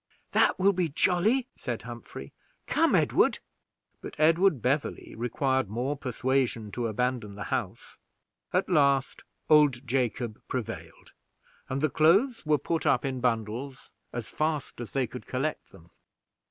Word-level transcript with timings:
"That 0.31 0.57
will 0.57 0.73
be 0.73 0.89
jolly!" 0.89 1.45
said 1.55 1.83
Humphrey; 1.83 2.33
"come, 2.65 2.95
Edward." 2.95 3.37
But 4.01 4.15
Edward 4.17 4.59
Beverley 4.59 5.13
required 5.15 5.69
more 5.69 5.95
persuasion 5.95 6.71
to 6.71 6.87
abandon 6.87 7.35
the 7.35 7.43
house; 7.53 7.99
at 8.51 8.67
last, 8.67 9.23
old 9.47 9.85
Jacob 9.85 10.41
prevailed, 10.47 11.13
and 11.69 11.81
the 11.81 11.89
clothes 11.91 12.43
were 12.47 12.57
put 12.57 12.87
up 12.87 13.05
in 13.05 13.19
bundles 13.21 13.91
as 14.11 14.27
fast 14.27 14.81
as 14.81 14.89
they 14.93 15.05
could 15.05 15.27
collect 15.27 15.69
them. 15.71 15.85